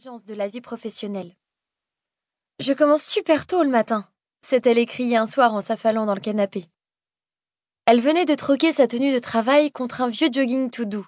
de 0.00 0.34
la 0.34 0.48
vie 0.48 0.62
professionnelle. 0.62 1.36
Je 2.58 2.72
commence 2.72 3.04
super 3.04 3.46
tôt 3.46 3.62
le 3.62 3.68
matin, 3.68 4.08
s'est-elle 4.40 4.78
écriée 4.78 5.18
un 5.18 5.26
soir 5.26 5.52
en 5.52 5.60
s'affalant 5.60 6.06
dans 6.06 6.14
le 6.14 6.22
canapé. 6.22 6.64
Elle 7.84 8.00
venait 8.00 8.24
de 8.24 8.34
troquer 8.34 8.72
sa 8.72 8.86
tenue 8.86 9.12
de 9.12 9.18
travail 9.18 9.70
contre 9.70 10.00
un 10.00 10.08
vieux 10.08 10.30
jogging 10.32 10.70
tout 10.70 10.86
doux, 10.86 11.06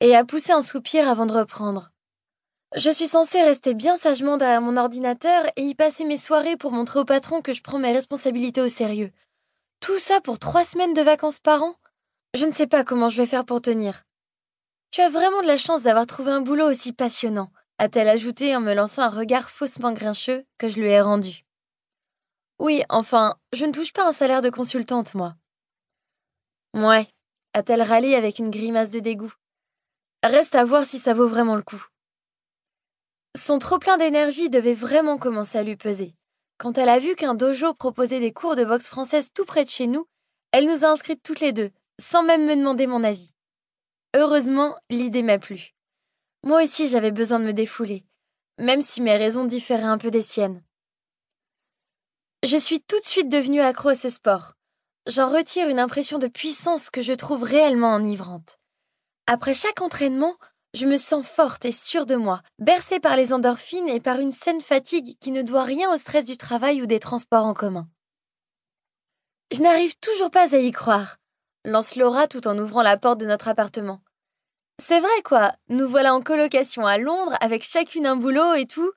et 0.00 0.14
a 0.14 0.26
poussé 0.26 0.52
un 0.52 0.60
soupir 0.60 1.08
avant 1.08 1.24
de 1.24 1.32
reprendre. 1.32 1.92
Je 2.74 2.90
suis 2.90 3.06
censée 3.06 3.42
rester 3.42 3.72
bien 3.72 3.96
sagement 3.96 4.36
derrière 4.36 4.60
mon 4.60 4.76
ordinateur 4.76 5.46
et 5.56 5.62
y 5.62 5.74
passer 5.74 6.04
mes 6.04 6.18
soirées 6.18 6.58
pour 6.58 6.72
montrer 6.72 6.98
au 6.98 7.06
patron 7.06 7.40
que 7.40 7.54
je 7.54 7.62
prends 7.62 7.78
mes 7.78 7.92
responsabilités 7.92 8.60
au 8.60 8.68
sérieux. 8.68 9.12
Tout 9.80 9.98
ça 9.98 10.20
pour 10.20 10.38
trois 10.38 10.64
semaines 10.64 10.94
de 10.94 11.02
vacances 11.02 11.38
par 11.38 11.62
an? 11.62 11.74
Je 12.34 12.44
ne 12.44 12.52
sais 12.52 12.66
pas 12.66 12.84
comment 12.84 13.08
je 13.08 13.22
vais 13.22 13.26
faire 13.26 13.46
pour 13.46 13.62
tenir. 13.62 14.02
Tu 14.90 15.00
as 15.00 15.08
vraiment 15.08 15.40
de 15.40 15.46
la 15.46 15.56
chance 15.56 15.84
d'avoir 15.84 16.06
trouvé 16.06 16.32
un 16.32 16.42
boulot 16.42 16.68
aussi 16.68 16.92
passionnant, 16.92 17.50
a-t-elle 17.78 18.08
ajouté 18.08 18.56
en 18.56 18.60
me 18.60 18.74
lançant 18.74 19.02
un 19.02 19.10
regard 19.10 19.50
faussement 19.50 19.92
grincheux 19.92 20.44
que 20.58 20.68
je 20.68 20.80
lui 20.80 20.88
ai 20.88 21.00
rendu. 21.00 21.44
Oui, 22.58 22.82
enfin, 22.88 23.36
je 23.52 23.64
ne 23.66 23.72
touche 23.72 23.92
pas 23.92 24.08
un 24.08 24.12
salaire 24.12 24.42
de 24.42 24.50
consultante, 24.50 25.14
moi. 25.14 25.34
Ouais, 26.74 27.06
a-t-elle 27.52 27.82
râlé 27.82 28.14
avec 28.14 28.38
une 28.38 28.50
grimace 28.50 28.90
de 28.90 29.00
dégoût. 29.00 29.32
Reste 30.22 30.54
à 30.54 30.64
voir 30.64 30.84
si 30.84 30.98
ça 30.98 31.14
vaut 31.14 31.26
vraiment 31.26 31.56
le 31.56 31.62
coup. 31.62 31.84
Son 33.36 33.58
trop-plein 33.58 33.98
d'énergie 33.98 34.48
devait 34.48 34.74
vraiment 34.74 35.18
commencer 35.18 35.58
à 35.58 35.62
lui 35.62 35.76
peser. 35.76 36.14
Quand 36.58 36.78
elle 36.78 36.88
a 36.88 36.98
vu 36.98 37.14
qu'un 37.14 37.34
dojo 37.34 37.74
proposait 37.74 38.20
des 38.20 38.32
cours 38.32 38.56
de 38.56 38.64
boxe 38.64 38.88
française 38.88 39.30
tout 39.34 39.44
près 39.44 39.64
de 39.64 39.68
chez 39.68 39.86
nous, 39.86 40.06
elle 40.52 40.66
nous 40.66 40.84
a 40.84 40.88
inscrites 40.88 41.22
toutes 41.22 41.40
les 41.40 41.52
deux, 41.52 41.70
sans 42.00 42.22
même 42.22 42.46
me 42.46 42.56
demander 42.56 42.86
mon 42.86 43.04
avis. 43.04 43.32
Heureusement, 44.14 44.74
l'idée 44.88 45.22
m'a 45.22 45.38
plu. 45.38 45.75
Moi 46.42 46.62
aussi 46.62 46.88
j'avais 46.88 47.10
besoin 47.10 47.38
de 47.38 47.44
me 47.44 47.52
défouler, 47.52 48.06
même 48.58 48.82
si 48.82 49.02
mes 49.02 49.16
raisons 49.16 49.44
différaient 49.44 49.82
un 49.82 49.98
peu 49.98 50.10
des 50.10 50.22
siennes. 50.22 50.62
Je 52.42 52.56
suis 52.56 52.80
tout 52.80 52.98
de 53.00 53.04
suite 53.04 53.28
devenue 53.28 53.60
accro 53.60 53.88
à 53.88 53.94
ce 53.94 54.08
sport. 54.08 54.52
J'en 55.06 55.30
retire 55.30 55.68
une 55.68 55.78
impression 55.78 56.18
de 56.18 56.28
puissance 56.28 56.90
que 56.90 57.02
je 57.02 57.12
trouve 57.12 57.42
réellement 57.42 57.94
enivrante. 57.94 58.58
Après 59.26 59.54
chaque 59.54 59.80
entraînement, 59.80 60.36
je 60.74 60.86
me 60.86 60.96
sens 60.96 61.26
forte 61.26 61.64
et 61.64 61.72
sûre 61.72 62.06
de 62.06 62.16
moi, 62.16 62.42
bercée 62.58 63.00
par 63.00 63.16
les 63.16 63.32
endorphines 63.32 63.88
et 63.88 64.00
par 64.00 64.20
une 64.20 64.32
saine 64.32 64.60
fatigue 64.60 65.16
qui 65.20 65.30
ne 65.30 65.42
doit 65.42 65.64
rien 65.64 65.92
au 65.92 65.96
stress 65.96 66.26
du 66.26 66.36
travail 66.36 66.82
ou 66.82 66.86
des 66.86 66.98
transports 66.98 67.46
en 67.46 67.54
commun. 67.54 67.88
Je 69.52 69.62
n'arrive 69.62 69.96
toujours 70.00 70.30
pas 70.30 70.54
à 70.54 70.58
y 70.58 70.70
croire, 70.72 71.16
lance 71.64 71.96
Laura 71.96 72.28
tout 72.28 72.46
en 72.46 72.58
ouvrant 72.58 72.82
la 72.82 72.96
porte 72.96 73.18
de 73.18 73.26
notre 73.26 73.48
appartement. 73.48 74.02
C'est 74.82 75.00
vrai 75.00 75.22
quoi, 75.24 75.54
nous 75.68 75.88
voilà 75.88 76.14
en 76.14 76.20
colocation 76.20 76.86
à 76.86 76.98
Londres 76.98 77.36
avec 77.40 77.62
chacune 77.62 78.06
un 78.06 78.16
boulot 78.16 78.54
et 78.54 78.66
tout. 78.66 78.92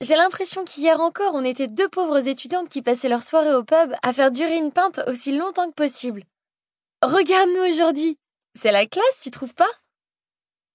J'ai 0.00 0.16
l'impression 0.16 0.64
qu'hier 0.64 1.00
encore 1.00 1.34
on 1.34 1.44
était 1.44 1.66
deux 1.66 1.88
pauvres 1.88 2.28
étudiantes 2.28 2.68
qui 2.68 2.82
passaient 2.82 3.08
leur 3.08 3.22
soirée 3.22 3.54
au 3.54 3.64
pub 3.64 3.94
à 4.02 4.12
faire 4.12 4.30
durer 4.30 4.56
une 4.56 4.70
pinte 4.70 5.00
aussi 5.06 5.36
longtemps 5.36 5.68
que 5.68 5.74
possible. 5.74 6.24
Regarde-nous 7.02 7.72
aujourd'hui. 7.72 8.18
C'est 8.58 8.70
la 8.70 8.86
classe, 8.86 9.18
tu 9.20 9.30
trouves 9.30 9.54
pas? 9.54 9.70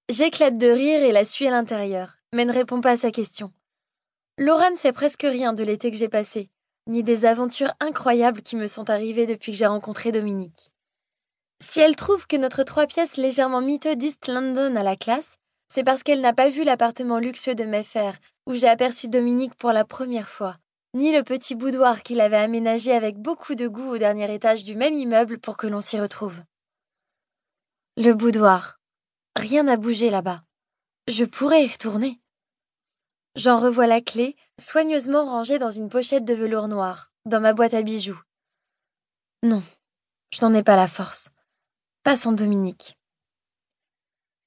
J'éclate 0.09 0.58
de 0.58 0.67
rire 0.67 1.03
et 1.03 1.11
la 1.11 1.23
suis 1.23 1.47
à 1.47 1.52
l'intérieur, 1.52 2.16
mais 2.33 2.45
ne 2.45 2.53
réponds 2.53 2.81
pas 2.81 2.92
à 2.92 2.97
sa 2.97 3.11
question. 3.11 3.53
Laura 4.39 4.72
ne 4.72 4.75
sait 4.75 4.94
presque 4.94 5.23
rien 5.23 5.53
de 5.53 5.64
l'été 5.64 5.92
que 5.92 5.97
j'ai 5.97 6.09
passé, 6.09 6.50
ni 6.88 7.03
des 7.03 7.25
aventures 7.25 7.73
incroyables 7.80 8.42
qui 8.42 8.55
me 8.55 8.67
sont 8.67 8.89
arrivées 8.89 9.27
depuis 9.27 9.52
que 9.52 9.58
j'ai 9.58 9.67
rencontré 9.67 10.11
Dominique. 10.11 10.72
Si 11.61 11.79
elle 11.79 11.95
trouve 11.95 12.25
que 12.25 12.38
notre 12.38 12.63
trois 12.63 12.88
pièces 12.88 13.17
légèrement 13.17 13.61
miteux 13.61 13.95
d'East 13.95 14.27
London 14.27 14.75
a 14.75 14.83
la 14.83 14.95
classe, 14.95 15.38
c'est 15.71 15.83
parce 15.83 16.03
qu'elle 16.03 16.21
n'a 16.21 16.33
pas 16.33 16.49
vu 16.49 16.63
l'appartement 16.63 17.19
luxueux 17.19 17.55
de 17.55 17.63
Mayfair, 17.63 18.17
où 18.47 18.53
j'ai 18.53 18.67
aperçu 18.67 19.07
Dominique 19.07 19.55
pour 19.55 19.71
la 19.71 19.85
première 19.85 20.30
fois, 20.30 20.57
ni 20.95 21.11
le 21.11 21.23
petit 21.23 21.55
boudoir 21.55 22.02
qu'il 22.02 22.21
avait 22.21 22.37
aménagé 22.37 22.91
avec 22.91 23.17
beaucoup 23.17 23.55
de 23.55 23.67
goût 23.67 23.89
au 23.89 23.97
dernier 23.97 24.33
étage 24.33 24.63
du 24.63 24.75
même 24.75 24.95
immeuble 24.95 25.37
pour 25.37 25.57
que 25.57 25.67
l'on 25.67 25.81
s'y 25.81 25.99
retrouve. 25.99 26.42
Le 27.98 28.14
boudoir. 28.14 28.80
Rien 29.36 29.64
n'a 29.64 29.77
bougé 29.77 30.09
là-bas. 30.09 30.42
Je 31.08 31.25
pourrais 31.25 31.65
y 31.65 31.67
retourner. 31.67 32.19
J'en 33.36 33.59
revois 33.59 33.87
la 33.87 34.02
clé, 34.02 34.36
soigneusement 34.59 35.25
rangée 35.25 35.59
dans 35.59 35.69
une 35.69 35.89
pochette 35.89 36.25
de 36.25 36.33
velours 36.33 36.67
noir, 36.67 37.11
dans 37.25 37.39
ma 37.39 37.53
boîte 37.53 37.73
à 37.73 37.83
bijoux. 37.83 38.19
Non, 39.43 39.61
je 40.33 40.42
n'en 40.42 40.53
ai 40.53 40.64
pas 40.64 40.75
la 40.75 40.87
force. 40.87 41.30
Pas 42.04 42.15
sans 42.15 42.32
Dominique. 42.32 42.98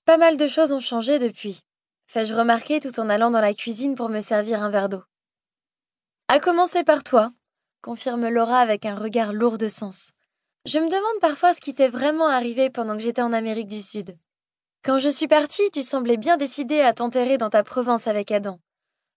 Pas 0.06 0.16
mal 0.16 0.38
de 0.38 0.48
choses 0.48 0.72
ont 0.72 0.80
changé 0.80 1.18
depuis, 1.18 1.60
fais-je 2.06 2.34
remarquer 2.34 2.80
tout 2.80 2.98
en 2.98 3.10
allant 3.10 3.30
dans 3.30 3.42
la 3.42 3.52
cuisine 3.52 3.94
pour 3.94 4.08
me 4.08 4.20
servir 4.20 4.62
un 4.62 4.70
verre 4.70 4.88
d'eau. 4.88 5.02
À 6.28 6.40
commencer 6.40 6.82
par 6.82 7.04
toi, 7.04 7.30
confirme 7.82 8.28
Laura 8.30 8.58
avec 8.60 8.86
un 8.86 8.94
regard 8.94 9.34
lourd 9.34 9.58
de 9.58 9.68
sens. 9.68 10.12
Je 10.64 10.78
me 10.78 10.88
demande 10.88 11.20
parfois 11.20 11.52
ce 11.52 11.60
qui 11.60 11.74
t'est 11.74 11.88
vraiment 11.88 12.26
arrivé 12.26 12.70
pendant 12.70 12.96
que 12.96 13.02
j'étais 13.02 13.20
en 13.20 13.34
Amérique 13.34 13.69
du 13.69 13.82
Sud. 13.82 14.16
Quand 14.82 14.96
je 14.96 15.10
suis 15.10 15.28
partie, 15.28 15.70
tu 15.72 15.82
semblais 15.82 16.16
bien 16.16 16.38
décidée 16.38 16.80
à 16.80 16.94
t'enterrer 16.94 17.36
dans 17.36 17.50
ta 17.50 17.62
province 17.62 18.08
avec 18.08 18.32
Adam. 18.32 18.60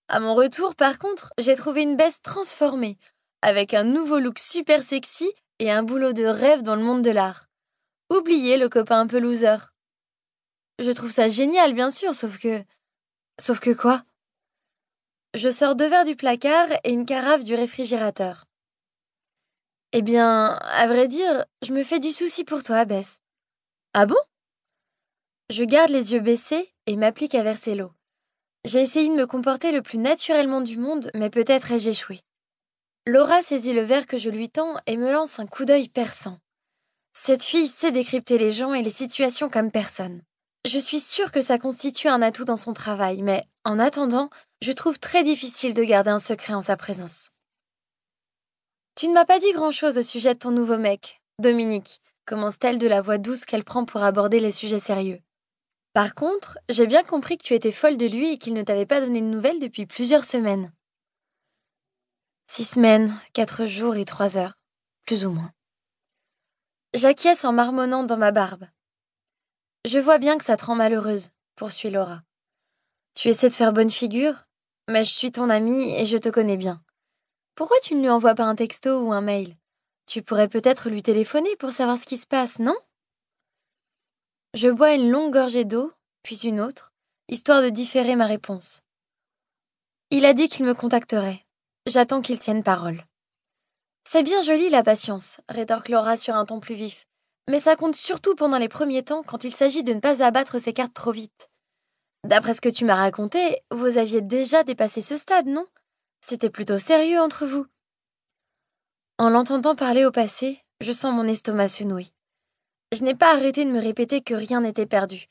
À 0.10 0.20
mon 0.20 0.36
retour, 0.36 0.76
par 0.76 1.00
contre, 1.00 1.32
j'ai 1.38 1.56
trouvé 1.56 1.84
une 1.84 1.96
baisse 1.96 2.22
transformée, 2.22 2.98
avec 3.42 3.74
un 3.74 3.86
nouveau 3.86 4.20
look 4.20 4.40
super 4.40 4.84
sexy 4.84 5.32
et 5.60 5.72
un 5.72 5.84
boulot 5.84 6.12
de 6.12 6.26
rêve 6.26 6.64
dans 6.64 6.76
le 6.76 6.84
monde 6.84 7.02
de 7.02 7.12
l'art. 7.12 7.48
Oubliez 8.10 8.58
le 8.58 8.70
copain 8.70 9.02
un 9.02 9.08
peu 9.08 9.20
loser. 9.20 9.58
Je 10.80 10.92
trouve 10.92 11.10
ça 11.10 11.28
génial, 11.28 11.74
bien 11.74 11.90
sûr, 11.90 12.14
sauf 12.14 12.38
que. 12.38 12.64
Sauf 13.40 13.60
que 13.60 13.72
quoi? 13.72 14.04
Je 15.34 15.50
sors 15.50 15.76
deux 15.76 15.88
verres 15.88 16.06
du 16.06 16.16
placard 16.16 16.68
et 16.84 16.92
une 16.92 17.06
carafe 17.06 17.44
du 17.44 17.56
réfrigérateur. 17.56 18.46
Eh 19.92 20.02
bien, 20.02 20.56
à 20.56 20.88
vrai 20.88 21.08
dire, 21.08 21.46
je 21.62 21.74
me 21.74 21.84
fais 21.84 22.00
du 22.00 22.12
souci 22.12 22.44
pour 22.44 22.64
toi, 22.64 22.86
Bess. 22.86 23.18
Ah 23.94 24.06
bon? 24.06 24.20
Je 25.50 25.64
garde 25.64 25.90
les 25.90 26.14
yeux 26.14 26.20
baissés 26.20 26.74
et 26.86 26.96
m'applique 26.96 27.36
à 27.36 27.44
verser 27.44 27.76
l'eau. 27.76 27.92
J'ai 28.66 28.82
essayé 28.82 29.10
de 29.10 29.14
me 29.14 29.28
comporter 29.28 29.72
le 29.72 29.82
plus 29.82 30.00
naturellement 30.00 30.62
du 30.62 30.78
monde, 30.78 31.12
mais 31.14 31.30
peut-être 31.30 31.72
ai-je 31.72 31.92
échoué. 31.92 32.22
Laura 33.06 33.42
saisit 33.42 33.74
le 33.74 33.84
verre 33.84 34.08
que 34.08 34.18
je 34.18 34.30
lui 34.30 34.50
tends 34.50 34.76
et 34.88 34.98
me 34.98 35.12
lance 35.12 35.40
un 35.40 35.46
coup 35.46 35.66
d'œil 35.66 35.88
perçant. 35.88 36.40
Cette 37.18 37.44
fille 37.44 37.68
sait 37.68 37.92
décrypter 37.92 38.38
les 38.38 38.52
gens 38.52 38.74
et 38.74 38.84
les 38.84 38.90
situations 38.92 39.50
comme 39.50 39.72
personne. 39.72 40.22
Je 40.66 40.78
suis 40.78 41.00
sûre 41.00 41.32
que 41.32 41.42
ça 41.42 41.58
constitue 41.58 42.08
un 42.08 42.22
atout 42.22 42.46
dans 42.46 42.58
son 42.58 42.74
travail, 42.74 43.24
mais 43.24 43.46
en 43.64 43.80
attendant, 43.80 44.30
je 44.62 44.72
trouve 44.72 45.00
très 45.00 45.24
difficile 45.24 45.74
de 45.74 45.84
garder 45.84 46.12
un 46.12 46.20
secret 46.20 46.54
en 46.54 46.62
sa 46.62 46.78
présence. 46.78 47.32
Tu 48.96 49.08
ne 49.08 49.14
m'as 49.14 49.26
pas 49.26 49.40
dit 49.40 49.52
grand-chose 49.54 49.98
au 49.98 50.04
sujet 50.04 50.34
de 50.34 50.40
ton 50.40 50.52
nouveau 50.52 50.78
mec, 50.78 51.22
Dominique, 51.40 52.02
commence-t-elle 52.26 52.80
de 52.80 52.88
la 52.88 53.02
voix 53.02 53.18
douce 53.18 53.46
qu'elle 53.46 53.64
prend 53.64 53.86
pour 53.86 54.04
aborder 54.04 54.40
les 54.40 54.52
sujets 54.52 54.80
sérieux. 54.80 55.22
Par 55.94 56.14
contre, 56.16 56.60
j'ai 56.70 56.86
bien 56.86 57.04
compris 57.04 57.38
que 57.38 57.44
tu 57.44 57.54
étais 57.54 57.72
folle 57.72 57.98
de 57.98 58.06
lui 58.06 58.34
et 58.34 58.38
qu'il 58.38 58.54
ne 58.54 58.64
t'avait 58.64 58.86
pas 58.86 59.02
donné 59.02 59.22
de 59.22 59.26
nouvelles 59.26 59.60
depuis 59.60 59.86
plusieurs 59.86 60.26
semaines. 60.26 60.72
Six 62.48 62.66
semaines, 62.66 63.18
quatre 63.34 63.66
jours 63.66 63.96
et 63.96 64.06
trois 64.06 64.38
heures, 64.38 64.56
plus 65.06 65.26
ou 65.26 65.32
moins. 65.32 65.52
J'acquiesce 66.96 67.44
en 67.44 67.52
marmonnant 67.52 68.04
dans 68.04 68.16
ma 68.16 68.32
barbe. 68.32 68.70
Je 69.84 70.00
vois 70.00 70.18
bien 70.18 70.38
que 70.38 70.46
ça 70.46 70.56
te 70.56 70.64
rend 70.64 70.76
malheureuse, 70.76 71.32
poursuit 71.58 71.90
Laura. 71.90 72.22
Tu 73.16 73.28
essaies 73.28 73.50
de 73.50 73.54
faire 73.54 73.74
bonne 73.74 73.90
figure, 73.90 74.46
mais 74.88 75.04
je 75.04 75.14
suis 75.14 75.34
ton 75.34 75.50
amie 75.50 75.94
et 75.94 76.06
je 76.06 76.18
te 76.18 76.30
connais 76.30 76.56
bien. 76.56 76.82
Pourquoi 77.54 77.76
tu 77.84 77.96
ne 77.96 78.02
lui 78.02 78.10
envoies 78.10 78.34
pas 78.34 78.46
un 78.46 78.56
texto 78.56 79.02
ou 79.02 79.12
un 79.12 79.20
mail? 79.20 79.58
Tu 80.06 80.22
pourrais 80.22 80.48
peut-être 80.48 80.90
lui 80.90 81.04
téléphoner 81.04 81.54
pour 81.58 81.74
savoir 81.74 81.98
ce 81.98 82.06
qui 82.06 82.16
se 82.16 82.28
passe, 82.28 82.60
non? 82.60 82.78
Je 84.54 84.70
bois 84.70 84.94
une 84.94 85.12
longue 85.12 85.34
gorgée 85.34 85.66
d'eau, 85.66 85.92
puis 86.24 86.38
une 86.48 86.62
autre, 86.62 86.94
histoire 87.28 87.62
de 87.62 87.68
différer 87.68 88.16
ma 88.16 88.26
réponse. 88.26 88.80
Il 90.12 90.26
a 90.26 90.34
dit 90.34 90.48
qu'il 90.48 90.64
me 90.64 90.74
contacterait. 90.74 91.44
J'attends 91.88 92.22
qu'il 92.22 92.40
tienne 92.40 92.64
parole. 92.64 93.04
C'est 94.08 94.24
bien 94.24 94.42
joli 94.44 94.70
la 94.70 94.84
patience, 94.84 95.42
rétorque 95.50 95.90
Laura 95.90 96.16
sur 96.16 96.36
un 96.36 96.46
ton 96.46 96.60
plus 96.60 96.76
vif, 96.76 97.08
mais 97.50 97.60
ça 97.60 97.76
compte 97.76 97.96
surtout 97.96 98.36
pendant 98.36 98.60
les 98.60 98.70
premiers 98.70 99.04
temps 99.04 99.24
quand 99.24 99.44
il 99.44 99.54
s'agit 99.54 99.84
de 99.84 99.94
ne 99.94 100.00
pas 100.00 100.24
abattre 100.24 100.60
ses 100.60 100.74
cartes 100.74 100.94
trop 100.94 101.12
vite. 101.12 101.50
D'après 102.24 102.54
ce 102.54 102.62
que 102.62 102.70
tu 102.70 102.86
m'as 102.86 102.96
raconté, 102.96 103.62
vous 103.72 103.98
aviez 103.98 104.22
déjà 104.22 104.64
dépassé 104.64 105.02
ce 105.02 105.18
stade, 105.18 105.48
non? 105.48 105.66
C'était 106.22 106.52
plutôt 106.52 106.78
sérieux 106.78 107.20
entre 107.20 107.46
vous. 107.46 107.66
En 109.18 109.30
l'entendant 109.30 109.76
parler 109.76 110.06
au 110.06 110.12
passé, 110.12 110.62
je 110.82 110.92
sens 110.92 111.14
mon 111.14 111.28
estomac 111.28 111.70
se 111.70 111.84
nouer. 111.84 112.08
Je 112.92 113.04
n'ai 113.04 113.16
pas 113.16 113.34
arrêté 113.34 113.66
de 113.66 113.72
me 113.72 113.82
répéter 113.82 114.22
que 114.22 114.36
rien 114.36 114.62
n'était 114.62 114.86
perdu, 114.86 115.26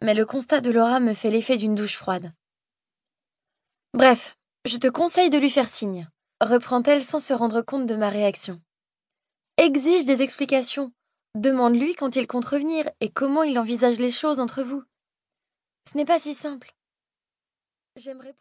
mais 0.00 0.14
le 0.14 0.26
constat 0.26 0.60
de 0.60 0.70
Laura 0.70 1.00
me 1.00 1.14
fait 1.14 1.30
l'effet 1.30 1.56
d'une 1.56 1.74
douche 1.74 1.96
froide. 1.96 2.32
Bref, 3.94 4.36
je 4.64 4.76
te 4.76 4.88
conseille 4.88 5.30
de 5.30 5.38
lui 5.38 5.50
faire 5.50 5.68
signe, 5.68 6.08
reprend-elle 6.42 7.02
sans 7.02 7.18
se 7.18 7.32
rendre 7.32 7.62
compte 7.62 7.86
de 7.86 7.96
ma 7.96 8.08
réaction. 8.08 8.60
Exige 9.56 10.04
des 10.04 10.22
explications. 10.22 10.92
Demande-lui 11.34 11.94
quand 11.94 12.16
il 12.16 12.26
compte 12.26 12.44
revenir 12.44 12.90
et 13.00 13.10
comment 13.10 13.42
il 13.42 13.58
envisage 13.58 13.98
les 13.98 14.10
choses 14.10 14.40
entre 14.40 14.62
vous. 14.62 14.82
Ce 15.90 15.96
n'est 15.96 16.04
pas 16.04 16.18
si 16.18 16.34
simple. 16.34 16.74
J'aimerais. 17.96 18.34